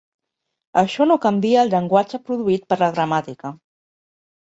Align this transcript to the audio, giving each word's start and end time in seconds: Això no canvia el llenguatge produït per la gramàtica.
Això 0.81 1.07
no 1.11 1.17
canvia 1.27 1.61
el 1.67 1.71
llenguatge 1.75 2.23
produït 2.31 2.69
per 2.73 2.81
la 2.83 2.91
gramàtica. 2.99 3.57